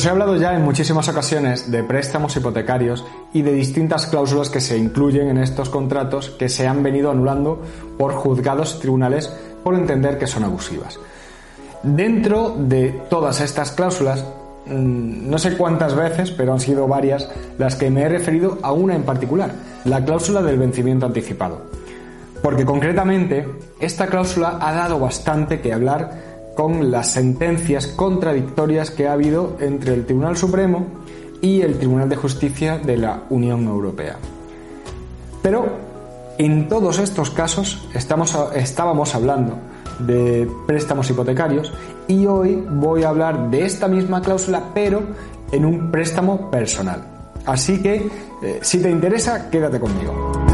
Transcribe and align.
Os 0.00 0.06
he 0.06 0.08
hablado 0.08 0.34
ya 0.36 0.54
en 0.54 0.64
muchísimas 0.64 1.10
ocasiones 1.10 1.70
de 1.70 1.84
préstamos 1.84 2.34
hipotecarios 2.34 3.04
y 3.34 3.42
de 3.42 3.52
distintas 3.52 4.06
cláusulas 4.06 4.48
que 4.48 4.62
se 4.62 4.78
incluyen 4.78 5.28
en 5.28 5.36
estos 5.36 5.68
contratos 5.68 6.30
que 6.30 6.48
se 6.48 6.66
han 6.66 6.82
venido 6.82 7.10
anulando 7.10 7.60
por 7.98 8.14
juzgados 8.14 8.76
y 8.76 8.80
tribunales 8.80 9.30
por 9.62 9.74
entender 9.74 10.16
que 10.16 10.26
son 10.26 10.44
abusivas. 10.44 10.98
Dentro 11.82 12.56
de 12.58 12.98
todas 13.10 13.42
estas 13.42 13.72
cláusulas, 13.72 14.24
mm, 14.64 15.28
no 15.28 15.36
sé 15.36 15.58
cuántas 15.58 15.94
veces, 15.94 16.30
pero 16.30 16.54
han 16.54 16.60
sido 16.60 16.88
varias, 16.88 17.28
las 17.58 17.76
que 17.76 17.90
me 17.90 18.00
he 18.00 18.08
referido 18.08 18.56
a 18.62 18.72
una 18.72 18.94
en 18.94 19.02
particular, 19.02 19.52
la 19.84 20.02
cláusula 20.02 20.40
del 20.40 20.56
vencimiento 20.56 21.04
anticipado. 21.04 21.60
Porque 22.40 22.64
concretamente, 22.64 23.46
esta 23.78 24.06
cláusula 24.06 24.56
ha 24.62 24.72
dado 24.72 24.98
bastante 24.98 25.60
que 25.60 25.74
hablar 25.74 26.29
con 26.60 26.90
las 26.90 27.12
sentencias 27.12 27.86
contradictorias 27.86 28.90
que 28.90 29.08
ha 29.08 29.14
habido 29.14 29.56
entre 29.60 29.94
el 29.94 30.04
Tribunal 30.04 30.36
Supremo 30.36 30.88
y 31.40 31.62
el 31.62 31.78
Tribunal 31.78 32.10
de 32.10 32.16
Justicia 32.16 32.76
de 32.76 32.98
la 32.98 33.22
Unión 33.30 33.66
Europea. 33.66 34.18
Pero 35.40 35.64
en 36.36 36.68
todos 36.68 36.98
estos 36.98 37.30
casos 37.30 37.88
estábamos 37.94 39.14
hablando 39.14 39.56
de 40.00 40.46
préstamos 40.66 41.08
hipotecarios 41.08 41.72
y 42.06 42.26
hoy 42.26 42.62
voy 42.72 43.04
a 43.04 43.08
hablar 43.08 43.48
de 43.48 43.64
esta 43.64 43.88
misma 43.88 44.20
cláusula 44.20 44.64
pero 44.74 45.00
en 45.52 45.64
un 45.64 45.90
préstamo 45.90 46.50
personal. 46.50 47.02
Así 47.46 47.80
que 47.80 48.06
eh, 48.42 48.58
si 48.60 48.82
te 48.82 48.90
interesa, 48.90 49.48
quédate 49.48 49.80
conmigo. 49.80 50.49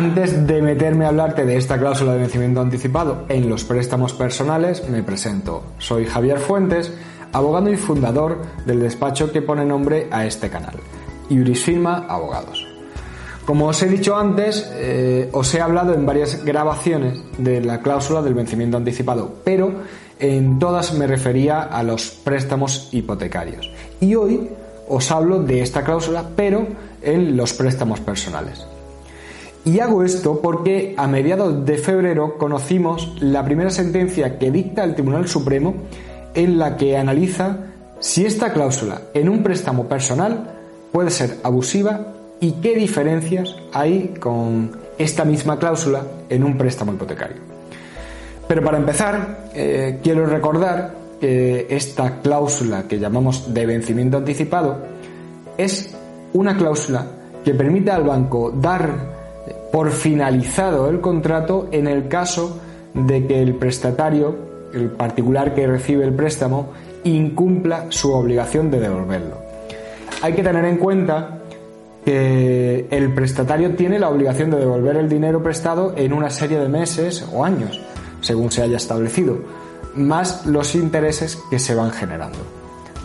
Antes 0.00 0.46
de 0.46 0.62
meterme 0.62 1.04
a 1.04 1.08
hablarte 1.08 1.44
de 1.44 1.58
esta 1.58 1.78
cláusula 1.78 2.14
de 2.14 2.20
vencimiento 2.20 2.62
anticipado 2.62 3.26
en 3.28 3.50
los 3.50 3.64
préstamos 3.64 4.14
personales, 4.14 4.88
me 4.88 5.02
presento. 5.02 5.62
Soy 5.76 6.06
Javier 6.06 6.38
Fuentes, 6.38 6.90
abogado 7.34 7.70
y 7.70 7.76
fundador 7.76 8.38
del 8.64 8.80
despacho 8.80 9.30
que 9.30 9.42
pone 9.42 9.62
nombre 9.66 10.08
a 10.10 10.24
este 10.24 10.48
canal, 10.48 10.76
Iurisfirma 11.28 12.06
Abogados. 12.08 12.66
Como 13.44 13.66
os 13.66 13.82
he 13.82 13.88
dicho 13.88 14.16
antes, 14.16 14.72
eh, 14.72 15.28
os 15.32 15.54
he 15.54 15.60
hablado 15.60 15.92
en 15.92 16.06
varias 16.06 16.46
grabaciones 16.46 17.20
de 17.36 17.60
la 17.60 17.82
cláusula 17.82 18.22
del 18.22 18.32
vencimiento 18.32 18.78
anticipado, 18.78 19.34
pero 19.44 19.82
en 20.18 20.58
todas 20.58 20.94
me 20.94 21.08
refería 21.08 21.60
a 21.60 21.82
los 21.82 22.08
préstamos 22.08 22.88
hipotecarios. 22.92 23.70
Y 24.00 24.14
hoy 24.14 24.48
os 24.88 25.10
hablo 25.10 25.42
de 25.42 25.60
esta 25.60 25.84
cláusula, 25.84 26.24
pero 26.34 26.66
en 27.02 27.36
los 27.36 27.52
préstamos 27.52 28.00
personales. 28.00 28.66
Y 29.64 29.80
hago 29.80 30.02
esto 30.02 30.40
porque 30.40 30.94
a 30.96 31.06
mediados 31.06 31.66
de 31.66 31.76
febrero 31.76 32.38
conocimos 32.38 33.16
la 33.20 33.44
primera 33.44 33.70
sentencia 33.70 34.38
que 34.38 34.50
dicta 34.50 34.84
el 34.84 34.94
Tribunal 34.94 35.28
Supremo 35.28 35.74
en 36.34 36.58
la 36.58 36.76
que 36.76 36.96
analiza 36.96 37.58
si 37.98 38.24
esta 38.24 38.52
cláusula 38.52 39.02
en 39.12 39.28
un 39.28 39.42
préstamo 39.42 39.86
personal 39.86 40.54
puede 40.92 41.10
ser 41.10 41.36
abusiva 41.42 42.14
y 42.40 42.52
qué 42.52 42.74
diferencias 42.74 43.54
hay 43.72 44.14
con 44.18 44.72
esta 44.96 45.24
misma 45.24 45.58
cláusula 45.58 46.04
en 46.30 46.42
un 46.42 46.56
préstamo 46.56 46.94
hipotecario. 46.94 47.36
Pero 48.48 48.64
para 48.64 48.78
empezar, 48.78 49.50
eh, 49.54 50.00
quiero 50.02 50.26
recordar 50.26 50.94
que 51.20 51.66
esta 51.68 52.20
cláusula 52.22 52.84
que 52.88 52.98
llamamos 52.98 53.52
de 53.52 53.66
vencimiento 53.66 54.16
anticipado 54.16 54.78
es 55.58 55.94
una 56.32 56.56
cláusula 56.56 57.06
que 57.44 57.54
permite 57.54 57.90
al 57.90 58.04
banco 58.04 58.50
dar 58.50 59.09
por 59.72 59.90
finalizado 59.90 60.88
el 60.88 61.00
contrato 61.00 61.68
en 61.72 61.86
el 61.86 62.08
caso 62.08 62.58
de 62.94 63.26
que 63.26 63.42
el 63.42 63.54
prestatario, 63.54 64.36
el 64.74 64.90
particular 64.90 65.54
que 65.54 65.66
recibe 65.66 66.04
el 66.04 66.12
préstamo, 66.12 66.70
incumpla 67.04 67.86
su 67.88 68.12
obligación 68.12 68.70
de 68.70 68.80
devolverlo. 68.80 69.38
Hay 70.22 70.34
que 70.34 70.42
tener 70.42 70.64
en 70.64 70.76
cuenta 70.76 71.38
que 72.04 72.86
el 72.90 73.14
prestatario 73.14 73.74
tiene 73.74 73.98
la 73.98 74.08
obligación 74.08 74.50
de 74.50 74.58
devolver 74.58 74.96
el 74.96 75.08
dinero 75.08 75.42
prestado 75.42 75.94
en 75.96 76.12
una 76.12 76.30
serie 76.30 76.58
de 76.58 76.68
meses 76.68 77.26
o 77.32 77.44
años, 77.44 77.80
según 78.20 78.50
se 78.50 78.62
haya 78.62 78.76
establecido, 78.76 79.38
más 79.94 80.46
los 80.46 80.74
intereses 80.74 81.38
que 81.50 81.58
se 81.58 81.74
van 81.74 81.90
generando. 81.90 82.38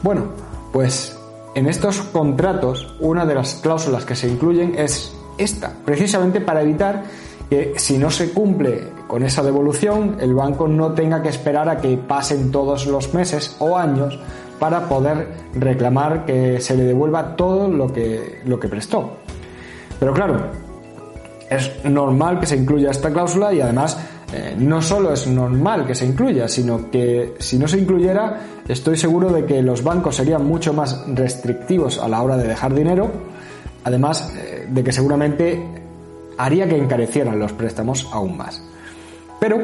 Bueno, 0.01 0.25
pues 0.71 1.17
en 1.55 1.67
estos 1.67 2.01
contratos 2.01 2.95
una 2.99 3.25
de 3.25 3.35
las 3.35 3.55
cláusulas 3.55 4.05
que 4.05 4.15
se 4.15 4.27
incluyen 4.27 4.75
es 4.77 5.14
esta, 5.37 5.71
precisamente 5.83 6.41
para 6.41 6.61
evitar 6.61 7.03
que 7.49 7.73
si 7.77 7.97
no 7.97 8.09
se 8.09 8.31
cumple 8.31 8.81
con 9.07 9.23
esa 9.23 9.43
devolución, 9.43 10.17
el 10.19 10.33
banco 10.33 10.67
no 10.67 10.93
tenga 10.93 11.21
que 11.21 11.29
esperar 11.29 11.69
a 11.69 11.77
que 11.77 11.97
pasen 11.97 12.51
todos 12.51 12.87
los 12.87 13.13
meses 13.13 13.55
o 13.59 13.77
años 13.77 14.19
para 14.59 14.87
poder 14.87 15.27
reclamar 15.53 16.25
que 16.25 16.59
se 16.61 16.75
le 16.75 16.83
devuelva 16.83 17.35
todo 17.35 17.67
lo 17.67 17.91
que, 17.91 18.41
lo 18.45 18.59
que 18.59 18.67
prestó. 18.67 19.17
Pero 19.99 20.13
claro, 20.13 20.37
es 21.49 21.85
normal 21.85 22.39
que 22.39 22.45
se 22.45 22.55
incluya 22.55 22.91
esta 22.91 23.11
cláusula 23.11 23.53
y 23.53 23.61
además 23.61 23.97
eh, 24.33 24.55
no 24.57 24.81
solo 24.81 25.13
es 25.13 25.27
normal 25.27 25.85
que 25.85 25.93
se 25.93 26.05
incluya, 26.05 26.47
sino 26.47 26.89
que 26.89 27.35
si 27.39 27.59
no 27.59 27.67
se 27.67 27.77
incluyera, 27.77 28.41
estoy 28.67 28.97
seguro 28.97 29.29
de 29.29 29.45
que 29.45 29.61
los 29.61 29.83
bancos 29.83 30.15
serían 30.15 30.45
mucho 30.45 30.73
más 30.73 31.05
restrictivos 31.13 31.99
a 31.99 32.07
la 32.07 32.21
hora 32.21 32.37
de 32.37 32.47
dejar 32.47 32.73
dinero 32.73 33.11
además 33.85 34.33
eh, 34.35 34.67
de 34.69 34.83
que 34.83 34.91
seguramente 34.91 35.63
haría 36.37 36.67
que 36.67 36.75
encarecieran 36.75 37.39
los 37.39 37.53
préstamos 37.53 38.09
aún 38.11 38.35
más. 38.35 38.61
Pero, 39.39 39.61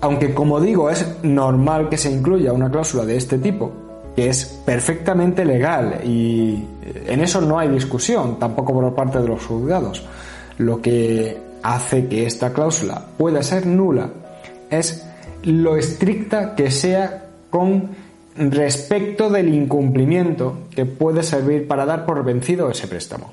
aunque 0.00 0.34
como 0.34 0.60
digo 0.60 0.90
es 0.90 1.06
normal 1.22 1.88
que 1.88 1.96
se 1.96 2.10
incluya 2.10 2.52
una 2.52 2.70
cláusula 2.70 3.06
de 3.06 3.16
este 3.16 3.38
tipo, 3.38 3.72
que 4.14 4.28
es 4.28 4.44
perfectamente 4.66 5.44
legal 5.44 6.00
y 6.04 6.64
eh, 6.82 7.04
en 7.06 7.20
eso 7.20 7.40
no 7.40 7.58
hay 7.58 7.68
discusión, 7.68 8.38
tampoco 8.38 8.74
por 8.74 8.94
parte 8.94 9.20
de 9.20 9.28
los 9.28 9.46
juzgados, 9.46 10.04
lo 10.58 10.82
que 10.82 11.38
hace 11.62 12.08
que 12.08 12.26
esta 12.26 12.52
cláusula 12.52 13.00
pueda 13.16 13.42
ser 13.42 13.64
nula 13.64 14.10
es 14.70 15.06
lo 15.44 15.76
estricta 15.76 16.56
que 16.56 16.70
sea 16.70 17.26
con 17.48 17.90
respecto 18.38 19.30
del 19.30 19.52
incumplimiento 19.52 20.58
que 20.70 20.86
puede 20.86 21.22
servir 21.22 21.66
para 21.66 21.84
dar 21.84 22.06
por 22.06 22.24
vencido 22.24 22.70
ese 22.70 22.86
préstamo. 22.86 23.32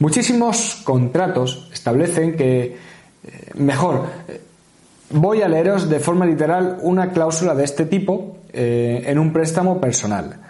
Muchísimos 0.00 0.82
contratos 0.84 1.70
establecen 1.72 2.36
que, 2.36 2.62
eh, 2.64 2.76
mejor, 3.54 4.06
eh, 4.28 4.40
voy 5.10 5.42
a 5.42 5.48
leeros 5.48 5.88
de 5.88 6.00
forma 6.00 6.26
literal 6.26 6.78
una 6.82 7.10
cláusula 7.10 7.54
de 7.54 7.64
este 7.64 7.86
tipo 7.86 8.38
eh, 8.52 9.04
en 9.06 9.18
un 9.18 9.32
préstamo 9.32 9.80
personal. 9.80 10.40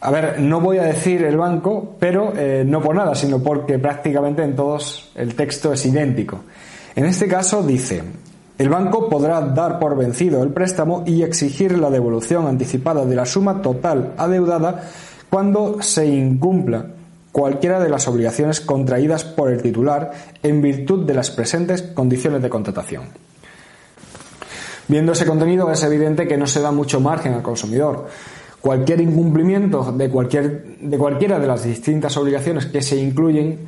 A 0.00 0.10
ver, 0.10 0.40
no 0.40 0.60
voy 0.60 0.78
a 0.78 0.82
decir 0.82 1.22
el 1.22 1.36
banco, 1.36 1.96
pero 1.98 2.32
no 2.66 2.82
por 2.82 2.94
nada, 2.94 3.14
sino 3.14 3.42
porque 3.42 3.78
prácticamente 3.78 4.42
en 4.42 4.54
todos 4.54 5.10
el 5.16 5.34
texto 5.34 5.72
es 5.72 5.84
idéntico. 5.86 6.42
En 6.94 7.06
este 7.06 7.26
caso 7.26 7.62
dice, 7.62 8.02
el 8.58 8.68
banco 8.70 9.08
podrá 9.08 9.40
dar 9.40 9.78
por 9.78 9.96
vencido 9.96 10.42
el 10.42 10.50
préstamo 10.50 11.04
y 11.06 11.22
exigir 11.22 11.78
la 11.78 11.90
devolución 11.90 12.46
anticipada 12.46 13.04
de 13.04 13.14
la 13.14 13.26
suma 13.26 13.60
total 13.60 14.14
adeudada 14.16 14.84
cuando 15.28 15.82
se 15.82 16.06
incumpla 16.06 16.86
cualquiera 17.32 17.80
de 17.80 17.90
las 17.90 18.08
obligaciones 18.08 18.62
contraídas 18.62 19.24
por 19.24 19.50
el 19.50 19.60
titular 19.60 20.10
en 20.42 20.62
virtud 20.62 21.04
de 21.04 21.12
las 21.12 21.30
presentes 21.30 21.82
condiciones 21.82 22.40
de 22.40 22.48
contratación. 22.48 23.04
Viendo 24.88 25.12
ese 25.12 25.26
contenido 25.26 25.70
es 25.70 25.82
evidente 25.82 26.26
que 26.26 26.38
no 26.38 26.46
se 26.46 26.62
da 26.62 26.70
mucho 26.70 26.98
margen 26.98 27.34
al 27.34 27.42
consumidor. 27.42 28.06
Cualquier 28.62 29.02
incumplimiento 29.02 29.92
de, 29.92 30.08
cualquier, 30.08 30.78
de 30.80 30.96
cualquiera 30.96 31.38
de 31.38 31.46
las 31.46 31.64
distintas 31.64 32.16
obligaciones 32.16 32.64
que 32.64 32.80
se 32.80 32.96
incluyen 32.96 33.58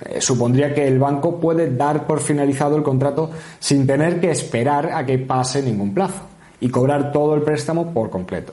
eh, 0.00 0.20
supondría 0.20 0.74
que 0.74 0.86
el 0.86 0.98
banco 0.98 1.38
puede 1.38 1.74
dar 1.74 2.06
por 2.06 2.20
finalizado 2.20 2.76
el 2.76 2.82
contrato 2.82 3.30
sin 3.58 3.86
tener 3.86 4.20
que 4.20 4.30
esperar 4.30 4.92
a 4.92 5.04
que 5.04 5.18
pase 5.18 5.62
ningún 5.62 5.92
plazo 5.92 6.22
y 6.60 6.68
cobrar 6.68 7.12
todo 7.12 7.34
el 7.34 7.42
préstamo 7.42 7.92
por 7.92 8.10
completo. 8.10 8.52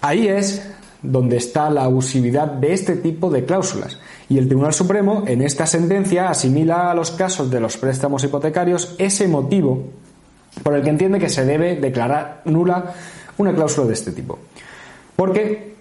Ahí 0.00 0.28
es 0.28 0.62
donde 1.02 1.36
está 1.36 1.70
la 1.70 1.84
abusividad 1.84 2.46
de 2.46 2.72
este 2.72 2.96
tipo 2.96 3.30
de 3.30 3.44
cláusulas. 3.44 3.98
Y 4.28 4.38
el 4.38 4.46
Tribunal 4.46 4.74
Supremo 4.74 5.24
en 5.26 5.42
esta 5.42 5.66
sentencia 5.66 6.28
asimila 6.28 6.90
a 6.90 6.94
los 6.94 7.12
casos 7.12 7.50
de 7.50 7.60
los 7.60 7.76
préstamos 7.76 8.24
hipotecarios 8.24 8.94
ese 8.98 9.28
motivo 9.28 9.84
por 10.62 10.74
el 10.74 10.82
que 10.82 10.90
entiende 10.90 11.18
que 11.18 11.28
se 11.28 11.44
debe 11.44 11.76
declarar 11.76 12.42
nula 12.44 12.94
una 13.38 13.54
cláusula 13.54 13.86
de 13.86 13.92
este 13.92 14.12
tipo. 14.12 14.38
Porque, 15.14 15.75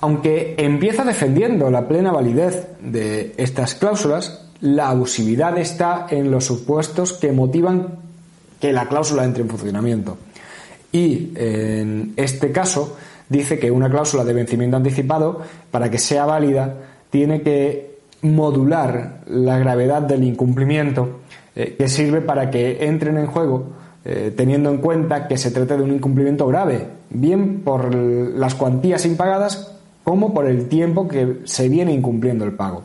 aunque 0.00 0.54
empieza 0.58 1.04
defendiendo 1.04 1.70
la 1.70 1.88
plena 1.88 2.12
validez 2.12 2.68
de 2.80 3.34
estas 3.36 3.74
cláusulas, 3.74 4.44
la 4.60 4.90
abusividad 4.90 5.58
está 5.58 6.06
en 6.10 6.30
los 6.30 6.44
supuestos 6.44 7.12
que 7.12 7.32
motivan 7.32 7.98
que 8.60 8.72
la 8.72 8.88
cláusula 8.88 9.24
entre 9.24 9.42
en 9.42 9.48
funcionamiento. 9.48 10.18
Y 10.92 11.32
en 11.34 12.14
este 12.16 12.50
caso 12.50 12.96
dice 13.28 13.58
que 13.58 13.70
una 13.70 13.90
cláusula 13.90 14.24
de 14.24 14.32
vencimiento 14.32 14.76
anticipado, 14.76 15.42
para 15.70 15.90
que 15.90 15.98
sea 15.98 16.24
válida, 16.24 16.74
tiene 17.10 17.42
que 17.42 17.98
modular 18.22 19.20
la 19.26 19.58
gravedad 19.58 20.02
del 20.02 20.24
incumplimiento 20.24 21.20
eh, 21.54 21.76
que 21.78 21.88
sirve 21.88 22.20
para 22.20 22.50
que 22.50 22.84
entren 22.84 23.16
en 23.16 23.26
juego 23.26 23.66
eh, 24.04 24.32
teniendo 24.36 24.70
en 24.70 24.78
cuenta 24.78 25.28
que 25.28 25.36
se 25.36 25.50
trata 25.50 25.76
de 25.76 25.82
un 25.82 25.92
incumplimiento 25.92 26.46
grave, 26.46 26.86
bien 27.10 27.60
por 27.60 27.94
las 27.94 28.54
cuantías 28.54 29.04
impagadas 29.04 29.77
como 30.08 30.32
por 30.32 30.46
el 30.46 30.68
tiempo 30.68 31.06
que 31.06 31.40
se 31.44 31.68
viene 31.68 31.92
incumpliendo 31.92 32.46
el 32.46 32.52
pago. 32.52 32.82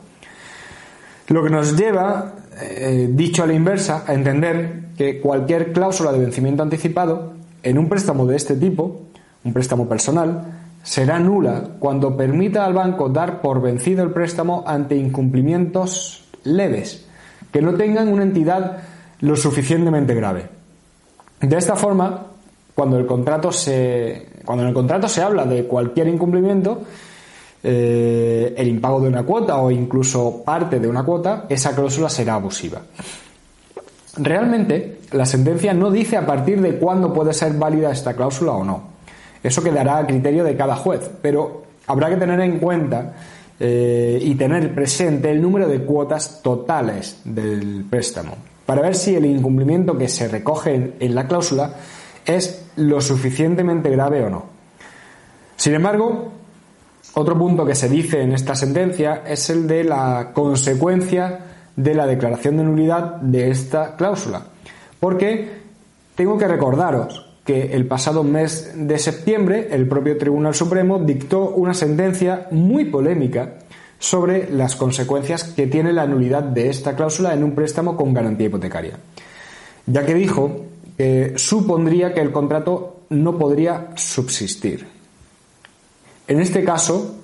Lo 1.30 1.42
que 1.42 1.50
nos 1.50 1.78
lleva, 1.78 2.34
eh, 2.62 3.08
dicho 3.14 3.44
a 3.44 3.48
la 3.48 3.54
inversa, 3.54 4.04
a 4.06 4.14
entender 4.14 4.88
que 4.98 5.22
cualquier 5.22 5.72
cláusula 5.72 6.12
de 6.12 6.20
vencimiento 6.20 6.64
anticipado 6.64 7.32
en 7.64 7.78
un 7.78 7.88
préstamo 7.88 8.26
de 8.26 8.36
este 8.36 8.58
tipo, 8.58 9.04
un 9.46 9.54
préstamo 9.54 9.88
personal, 9.88 10.44
será 10.84 11.18
nula 11.18 11.64
cuando 11.80 12.18
permita 12.18 12.66
al 12.66 12.74
banco 12.74 13.08
dar 13.08 13.40
por 13.40 13.62
vencido 13.62 14.04
el 14.04 14.12
préstamo 14.12 14.66
ante 14.68 14.98
incumplimientos 14.98 16.26
leves, 16.44 17.06
que 17.54 17.62
no 17.62 17.74
tengan 17.76 18.10
una 18.10 18.24
entidad 18.24 18.80
lo 19.22 19.38
suficientemente 19.38 20.14
grave. 20.14 20.50
De 21.40 21.56
esta 21.58 21.78
forma, 21.78 22.26
cuando, 22.76 22.98
el 22.98 23.06
contrato 23.06 23.50
se, 23.54 24.28
cuando 24.44 24.64
en 24.64 24.68
el 24.68 24.76
contrato 24.76 25.08
se 25.08 25.22
habla 25.22 25.46
de 25.46 25.64
cualquier 25.64 26.10
incumplimiento, 26.10 26.82
eh, 27.64 28.54
el 28.58 28.68
impago 28.68 29.00
de 29.00 29.08
una 29.08 29.24
cuota 29.24 29.58
o 29.58 29.72
incluso 29.72 30.44
parte 30.44 30.80
de 30.80 30.88
una 30.88 31.04
cuota, 31.04 31.46
esa 31.50 31.74
cláusula 31.74 32.10
será 32.10 32.36
abusiva. 32.36 32.82
Realmente, 34.18 35.00
la 35.12 35.26
sentencia 35.26 35.74
no 35.74 35.90
dice 35.90 36.18
a 36.18 36.26
partir 36.26 36.62
de 36.62 36.78
cuándo 36.78 37.14
puede 37.14 37.34
ser 37.34 37.54
válida 37.54 37.92
esta 37.92 38.14
cláusula 38.14 38.52
o 38.52 38.64
no. 38.64 38.94
Eso 39.42 39.64
quedará 39.64 39.98
a 39.98 40.06
criterio 40.06 40.44
de 40.44 40.56
cada 40.56 40.76
juez, 40.76 41.10
pero 41.22 41.64
habrá 41.88 42.10
que 42.10 42.18
tener 42.18 42.40
en 42.40 42.60
cuenta 42.60 43.14
eh, 43.60 44.20
y 44.22 44.36
tener 44.36 44.74
presente 44.74 45.32
el 45.32 45.42
número 45.42 45.68
de 45.68 45.80
cuotas 45.80 46.42
totales 46.42 47.22
del 47.24 47.86
préstamo 47.90 48.36
para 48.66 48.82
ver 48.82 48.96
si 48.96 49.16
el 49.16 49.26
incumplimiento 49.26 49.98
que 49.98 50.08
se 50.08 50.28
recoge 50.28 50.96
en, 51.00 51.16
la 51.16 51.28
cláusula 51.28 51.74
es 52.26 52.66
lo 52.78 53.02
suficientemente 53.02 53.90
grave 53.90 54.24
o 54.24 54.30
no. 54.30 54.46
Sin 55.56 55.74
embargo, 55.74 56.32
otro 57.16 57.38
punto 57.38 57.66
que 57.66 57.76
se 57.76 57.90
dice 57.90 58.22
en 58.22 58.34
esta 58.34 58.56
sentencia 58.56 59.24
es 59.28 59.50
el 59.50 59.68
de 59.68 59.84
la 59.84 60.32
consecuencia 60.34 61.40
de 61.76 61.94
la 61.94 62.08
declaración 62.08 62.58
de 62.58 62.64
nulidad 62.64 63.16
de 63.18 63.52
esta 63.52 63.96
cláusula. 63.96 64.44
Porque 65.00 65.50
tengo 66.16 66.38
que 66.38 66.48
recordaros 66.48 67.26
que 67.46 67.74
el 67.74 67.86
pasado 67.88 68.24
mes 68.24 68.72
de 68.76 68.98
septiembre 68.98 69.68
el 69.72 69.88
propio 69.88 70.18
Tribunal 70.18 70.56
Supremo 70.56 71.00
dictó 71.00 71.50
una 71.50 71.74
sentencia 71.74 72.48
muy 72.52 72.86
polémica 72.86 73.56
sobre 74.00 74.50
las 74.52 74.76
consecuencias 74.76 75.44
que 75.44 75.68
tiene 75.68 75.94
la 75.94 76.08
nulidad 76.08 76.44
de 76.44 76.70
esta 76.70 76.96
cláusula 76.96 77.34
en 77.34 77.44
un 77.44 77.54
préstamo 77.54 77.96
con 77.96 78.14
garantía 78.14 78.48
hipotecaria, 78.48 78.98
ya 79.86 80.06
que 80.06 80.14
dijo 80.14 80.66
que 80.98 81.34
supondría 81.36 82.14
que 82.14 82.22
el 82.22 82.32
contrato 82.32 83.02
no 83.10 83.38
podría 83.38 83.90
subsistir. 83.96 84.93
En 86.28 86.40
este 86.40 86.64
caso, 86.64 87.16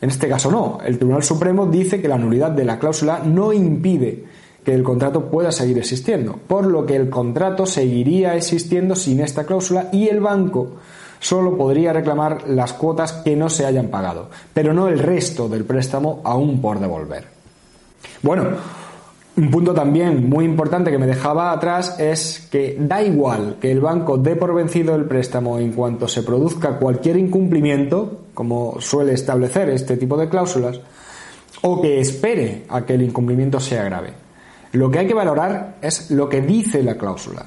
en 0.00 0.10
este 0.10 0.28
caso 0.28 0.50
no, 0.50 0.78
el 0.84 0.98
Tribunal 0.98 1.22
Supremo 1.22 1.66
dice 1.66 2.00
que 2.00 2.08
la 2.08 2.18
nulidad 2.18 2.50
de 2.50 2.64
la 2.64 2.78
cláusula 2.78 3.20
no 3.24 3.52
impide 3.52 4.24
que 4.64 4.74
el 4.74 4.82
contrato 4.82 5.26
pueda 5.30 5.52
seguir 5.52 5.78
existiendo, 5.78 6.38
por 6.46 6.66
lo 6.66 6.86
que 6.86 6.96
el 6.96 7.08
contrato 7.08 7.66
seguiría 7.66 8.34
existiendo 8.34 8.96
sin 8.96 9.20
esta 9.20 9.44
cláusula 9.44 9.88
y 9.92 10.08
el 10.08 10.20
banco 10.20 10.76
solo 11.20 11.56
podría 11.56 11.92
reclamar 11.92 12.48
las 12.48 12.72
cuotas 12.72 13.12
que 13.12 13.36
no 13.36 13.48
se 13.48 13.64
hayan 13.64 13.88
pagado, 13.88 14.28
pero 14.52 14.74
no 14.74 14.88
el 14.88 14.98
resto 14.98 15.48
del 15.48 15.64
préstamo 15.64 16.20
aún 16.24 16.60
por 16.60 16.80
devolver. 16.80 17.24
Bueno, 18.22 18.44
un 19.36 19.50
punto 19.50 19.74
también 19.74 20.28
muy 20.28 20.46
importante 20.46 20.90
que 20.90 20.98
me 20.98 21.06
dejaba 21.06 21.52
atrás 21.52 21.96
es 21.98 22.48
que 22.50 22.76
da 22.80 23.02
igual 23.02 23.56
que 23.60 23.70
el 23.70 23.80
banco 23.80 24.16
dé 24.16 24.34
por 24.34 24.54
vencido 24.54 24.94
el 24.94 25.04
préstamo 25.04 25.58
en 25.58 25.72
cuanto 25.72 26.08
se 26.08 26.22
produzca 26.22 26.78
cualquier 26.78 27.18
incumplimiento, 27.18 28.22
como 28.32 28.80
suele 28.80 29.12
establecer 29.12 29.68
este 29.68 29.98
tipo 29.98 30.16
de 30.16 30.30
cláusulas, 30.30 30.80
o 31.62 31.82
que 31.82 32.00
espere 32.00 32.64
a 32.70 32.86
que 32.86 32.94
el 32.94 33.02
incumplimiento 33.02 33.60
sea 33.60 33.84
grave. 33.84 34.12
Lo 34.72 34.90
que 34.90 35.00
hay 35.00 35.06
que 35.06 35.14
valorar 35.14 35.76
es 35.82 36.10
lo 36.10 36.28
que 36.28 36.40
dice 36.40 36.82
la 36.82 36.96
cláusula. 36.96 37.44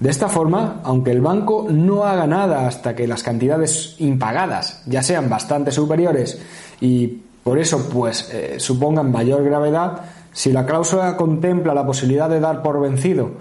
De 0.00 0.10
esta 0.10 0.28
forma, 0.28 0.80
aunque 0.82 1.10
el 1.10 1.20
banco 1.20 1.66
no 1.70 2.04
haga 2.04 2.26
nada 2.26 2.66
hasta 2.66 2.96
que 2.96 3.06
las 3.06 3.22
cantidades 3.22 3.96
impagadas 3.98 4.82
ya 4.86 5.02
sean 5.02 5.28
bastante 5.28 5.70
superiores 5.70 6.40
y 6.80 7.06
por 7.44 7.58
eso 7.58 7.88
pues 7.88 8.30
eh, 8.32 8.58
supongan 8.58 9.12
mayor 9.12 9.44
gravedad, 9.44 10.00
si 10.32 10.52
la 10.52 10.66
cláusula 10.66 11.16
contempla 11.16 11.74
la 11.74 11.86
posibilidad 11.86 12.28
de 12.28 12.40
dar 12.40 12.62
por 12.62 12.80
vencido 12.80 13.32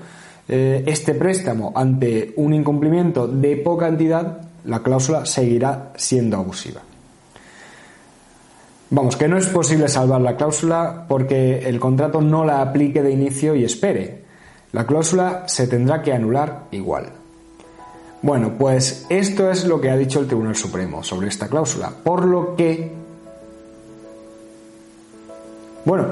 eh, 0.48 0.84
este 0.88 1.14
préstamo 1.14 1.72
ante 1.76 2.34
un 2.38 2.54
incumplimiento 2.54 3.28
de 3.28 3.56
poca 3.58 3.88
entidad, 3.88 4.42
la 4.66 4.82
cláusula 4.82 5.26
seguirá 5.26 5.94
siendo 5.96 6.38
abusiva. 6.38 6.82
Vamos, 8.92 9.16
que 9.16 9.28
no 9.28 9.38
es 9.38 9.46
posible 9.46 9.88
salvar 9.88 10.22
la 10.22 10.36
cláusula 10.36 11.06
porque 11.08 11.60
el 11.70 11.80
contrato 11.80 12.22
no 12.22 12.44
la 12.44 12.62
aplique 12.62 13.04
de 13.04 13.12
inicio 13.12 13.54
y 13.54 13.64
espere. 13.64 14.24
La 14.72 14.88
cláusula 14.88 15.44
se 15.48 15.68
tendrá 15.68 16.02
que 16.02 16.14
anular 16.14 16.64
igual. 16.72 17.12
Bueno, 18.24 18.54
pues 18.58 19.06
esto 19.10 19.52
es 19.52 19.66
lo 19.66 19.80
que 19.80 19.92
ha 19.92 19.98
dicho 19.98 20.20
el 20.20 20.26
Tribunal 20.26 20.56
Supremo 20.56 21.04
sobre 21.04 21.28
esta 21.28 21.48
cláusula, 21.48 21.92
por 22.04 22.26
lo 22.26 22.56
que... 22.56 22.92
Bueno, 25.86 26.08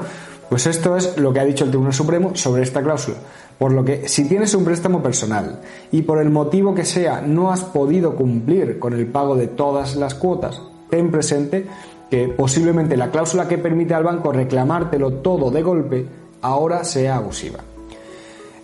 pues 0.48 0.66
esto 0.66 0.96
es 0.96 1.16
lo 1.18 1.32
que 1.32 1.40
ha 1.40 1.44
dicho 1.44 1.64
el 1.64 1.70
Tribunal 1.70 1.94
Supremo 1.94 2.34
sobre 2.34 2.62
esta 2.62 2.82
cláusula. 2.82 3.16
Por 3.58 3.72
lo 3.72 3.84
que 3.84 4.08
si 4.08 4.28
tienes 4.28 4.54
un 4.54 4.64
préstamo 4.64 5.02
personal 5.02 5.60
y 5.90 6.02
por 6.02 6.20
el 6.20 6.30
motivo 6.30 6.74
que 6.74 6.84
sea 6.84 7.20
no 7.20 7.50
has 7.50 7.64
podido 7.64 8.14
cumplir 8.14 8.78
con 8.78 8.92
el 8.92 9.06
pago 9.06 9.34
de 9.36 9.48
todas 9.48 9.96
las 9.96 10.14
cuotas, 10.14 10.62
ten 10.90 11.10
presente 11.10 11.66
que 12.10 12.28
posiblemente 12.28 12.96
la 12.96 13.10
cláusula 13.10 13.48
que 13.48 13.58
permite 13.58 13.94
al 13.94 14.04
banco 14.04 14.32
reclamártelo 14.32 15.14
todo 15.14 15.50
de 15.50 15.62
golpe 15.62 16.06
ahora 16.40 16.84
sea 16.84 17.16
abusiva. 17.16 17.58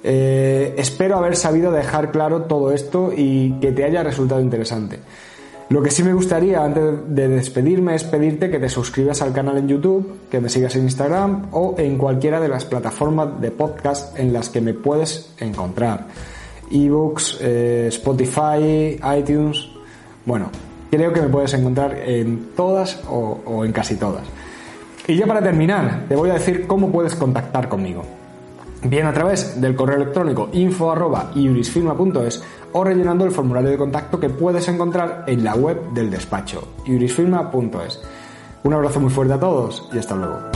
Eh, 0.07 0.75
espero 0.77 1.17
haber 1.17 1.35
sabido 1.35 1.73
dejar 1.73 2.11
claro 2.11 2.43
todo 2.43 2.73
esto 2.73 3.11
y 3.15 3.59
que 3.61 3.73
te 3.73 3.85
haya 3.85 4.03
resultado 4.03 4.41
interesante. 4.41 5.01
Lo 5.71 5.83
que 5.83 5.91
sí 5.91 6.03
me 6.03 6.13
gustaría 6.13 6.63
antes 6.63 6.83
de 7.09 7.29
despedirme 7.29 7.95
es 7.95 8.05
pedirte 8.05 8.51
que 8.51 8.59
te 8.59 8.69
suscribas 8.69 9.23
al 9.23 9.33
canal 9.33 9.57
en 9.57 9.69
YouTube, 9.69 10.19
que 10.31 10.41
me 10.41 10.51
sigas 10.51 10.77
en 10.77 10.83
Instagram 10.83 11.47
o 11.53 11.75
en 11.79 11.97
cualquiera 11.97 12.39
de 12.39 12.49
las 12.49 12.67
plataformas 12.67 13.41
de 13.41 13.51
podcast 13.51 14.19
en 14.19 14.33
las 14.33 14.51
que 14.51 14.61
me 14.61 14.75
puedes 14.75 15.33
encontrar. 15.39 16.07
Ebooks, 16.71 17.39
eh, 17.41 17.87
Spotify, 17.89 19.01
iTunes. 19.19 19.69
Bueno, 20.27 20.51
creo 20.91 21.13
que 21.13 21.23
me 21.23 21.29
puedes 21.29 21.55
encontrar 21.55 21.97
en 21.99 22.51
todas 22.55 23.03
o, 23.09 23.41
o 23.47 23.65
en 23.65 23.73
casi 23.73 23.97
todas. 23.97 24.25
Y 25.07 25.17
ya 25.17 25.27
para 25.27 25.41
terminar, 25.41 26.05
te 26.09 26.17
voy 26.17 26.31
a 26.31 26.35
decir 26.35 26.67
cómo 26.67 26.91
puedes 26.93 27.15
contactar 27.15 27.69
conmigo 27.69 28.05
bien 28.85 29.07
a 29.07 29.13
través 29.13 29.61
del 29.61 29.75
correo 29.75 29.97
electrónico 29.97 30.49
info 30.53 30.95
o 32.73 32.85
rellenando 32.85 33.25
el 33.25 33.31
formulario 33.31 33.71
de 33.71 33.79
contacto 33.79 34.21
que 34.21 34.31
puedes 34.31 34.69
encontrar 34.69 35.25
en 35.27 35.45
la 35.45 35.55
web 35.55 35.93
del 35.93 36.11
despacho 36.11 36.69
iurisfirma.es. 36.87 38.01
Un 38.63 38.73
abrazo 38.73 39.01
muy 39.01 39.11
fuerte 39.11 39.35
a 39.35 39.41
todos 39.41 39.89
y 39.93 39.99
hasta 39.99 40.15
luego. 40.15 40.54